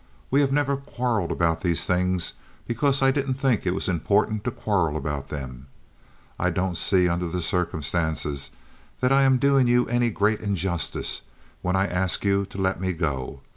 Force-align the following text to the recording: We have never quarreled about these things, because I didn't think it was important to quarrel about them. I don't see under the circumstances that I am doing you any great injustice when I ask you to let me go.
We 0.31 0.41
have 0.41 0.51
never 0.51 0.77
quarreled 0.77 1.31
about 1.31 1.61
these 1.61 1.85
things, 1.85 2.33
because 2.65 3.03
I 3.03 3.11
didn't 3.11 3.35
think 3.35 3.67
it 3.67 3.75
was 3.75 3.87
important 3.87 4.43
to 4.45 4.49
quarrel 4.49 4.97
about 4.97 5.29
them. 5.29 5.67
I 6.39 6.49
don't 6.49 6.75
see 6.75 7.07
under 7.07 7.27
the 7.27 7.39
circumstances 7.39 8.49
that 8.99 9.11
I 9.11 9.21
am 9.21 9.37
doing 9.37 9.67
you 9.67 9.85
any 9.85 10.09
great 10.09 10.41
injustice 10.41 11.21
when 11.61 11.75
I 11.75 11.85
ask 11.85 12.25
you 12.25 12.47
to 12.47 12.57
let 12.57 12.81
me 12.81 12.93
go. 12.93 13.41